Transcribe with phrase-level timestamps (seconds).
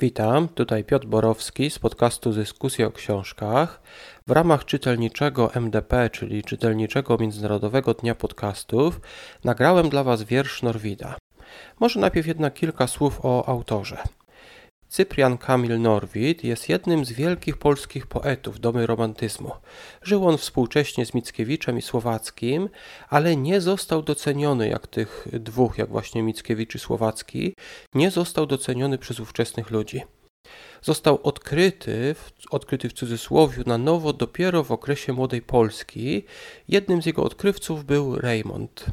[0.00, 3.80] Witam, tutaj Piotr Borowski z podcastu Dyskusje o książkach.
[4.26, 9.00] W ramach czytelniczego MDP, czyli czytelniczego Międzynarodowego Dnia Podcastów,
[9.44, 11.16] nagrałem dla Was wiersz Norwida.
[11.80, 13.96] Może najpierw jednak kilka słów o autorze.
[14.90, 19.52] Cyprian Kamil Norwid jest jednym z wielkich polskich poetów domy romantyzmu.
[20.02, 22.68] Żył on współcześnie z Mickiewiczem i Słowackim,
[23.08, 27.54] ale nie został doceniony jak tych dwóch, jak właśnie Mickiewicz i Słowacki,
[27.94, 30.02] nie został doceniony przez ówczesnych ludzi.
[30.82, 32.14] Został odkryty,
[32.50, 36.24] odkryty w cudzysłowie na nowo dopiero w okresie Młodej Polski.
[36.68, 38.86] Jednym z jego odkrywców był Raymond.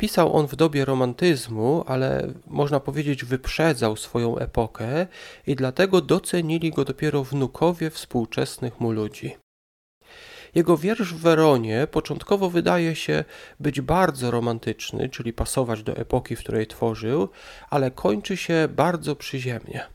[0.00, 5.06] Pisał on w dobie romantyzmu, ale można powiedzieć wyprzedzał swoją epokę
[5.46, 9.36] i dlatego docenili go dopiero wnukowie współczesnych mu ludzi.
[10.54, 13.24] Jego wiersz w Weronie początkowo wydaje się
[13.60, 17.28] być bardzo romantyczny, czyli pasować do epoki, w której tworzył,
[17.70, 19.86] ale kończy się bardzo przyziemnie.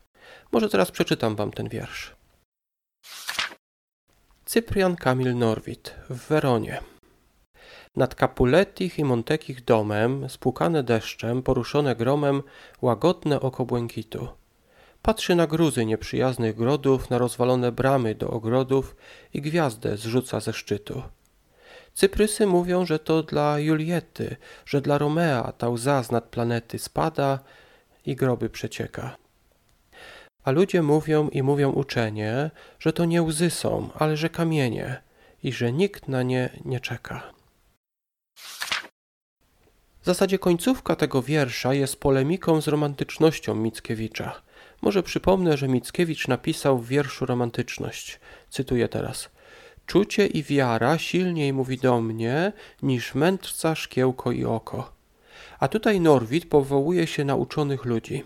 [0.52, 2.16] Może teraz przeczytam wam ten wiersz.
[4.46, 6.95] Cyprian Kamil Norwid w Weronie.
[7.96, 12.44] Nad Capuletich i Montekich domem, spłukane deszczem, poruszone gromem,
[12.82, 14.28] łagodne oko błękitu.
[15.02, 18.96] Patrzy na gruzy nieprzyjaznych grodów, na rozwalone bramy do ogrodów
[19.34, 21.02] i gwiazdę zrzuca ze szczytu.
[21.94, 24.36] Cyprysy mówią, że to dla Juliety,
[24.66, 27.40] że dla Romea ta łza z nad planety spada
[28.06, 29.16] i groby przecieka.
[30.44, 35.02] A ludzie mówią i mówią uczenie, że to nie łzy są, ale że kamienie
[35.44, 37.35] i że nikt na nie nie czeka.
[40.06, 44.42] W zasadzie końcówka tego wiersza jest polemiką z romantycznością Mickiewicza.
[44.82, 48.20] Może przypomnę, że Mickiewicz napisał w wierszu romantyczność.
[48.50, 49.30] Cytuję teraz.
[49.86, 54.94] Czucie i wiara silniej mówi do mnie niż mędrca, szkiełko i oko.
[55.60, 58.24] A tutaj Norwid powołuje się na uczonych ludzi.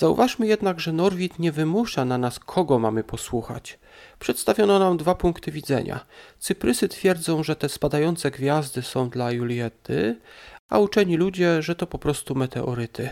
[0.00, 3.78] Zauważmy jednak, że Norwid nie wymusza na nas, kogo mamy posłuchać.
[4.18, 6.06] Przedstawiono nam dwa punkty widzenia.
[6.38, 10.20] Cyprysy twierdzą, że te spadające gwiazdy są dla Juliety,
[10.68, 13.08] a uczeni ludzie, że to po prostu meteoryty.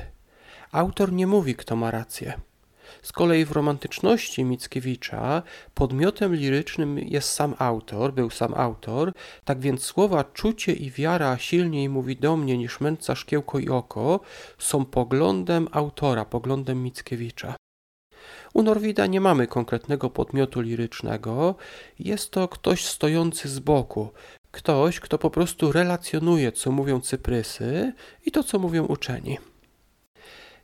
[0.72, 2.40] Autor nie mówi, kto ma rację.
[3.02, 5.42] Z kolei w romantyczności Mickiewicza
[5.74, 9.12] podmiotem lirycznym jest sam autor, był sam autor,
[9.44, 14.20] tak więc słowa czucie i wiara silniej mówi do mnie niż mędrca szkiełko i oko
[14.58, 17.56] są poglądem autora, poglądem Mickiewicza.
[18.54, 21.54] U Norwida nie mamy konkretnego podmiotu lirycznego,
[21.98, 24.10] jest to ktoś stojący z boku,
[24.50, 27.92] ktoś, kto po prostu relacjonuje, co mówią cyprysy
[28.26, 29.38] i to, co mówią uczeni.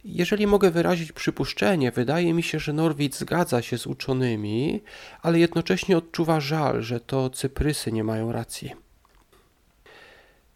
[0.05, 4.83] Jeżeli mogę wyrazić przypuszczenie, wydaje mi się, że Norwid zgadza się z uczonymi,
[5.23, 8.73] ale jednocześnie odczuwa żal, że to cyprysy nie mają racji.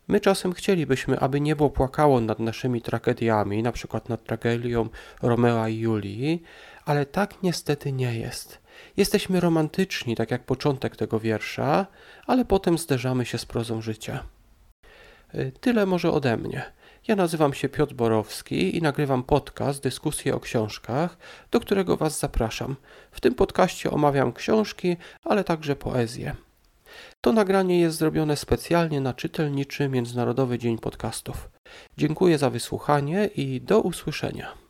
[0.08, 4.88] My czasem chcielibyśmy, aby niebo płakało nad naszymi tragediami, na przykład nad tragedią
[5.22, 6.42] Romea i Julii,
[6.84, 8.58] ale tak niestety nie jest.
[8.97, 11.87] Jesteśmy romantyczni, tak jak początek tego wiersza,
[12.26, 14.25] ale potem zderzamy się z prozą życia.
[15.34, 16.77] Y, tyle może ode mnie.
[17.08, 21.19] Ja nazywam się Piotr Borowski i nagrywam podcast Dyskusje o książkach,
[21.50, 22.76] do którego Was zapraszam.
[23.10, 26.36] W tym podcaście omawiam książki, ale także poezję.
[27.20, 31.50] To nagranie jest zrobione specjalnie na czytelniczy Międzynarodowy Dzień Podcastów.
[31.98, 34.58] Dziękuję za wysłuchanie i do usłyszenia.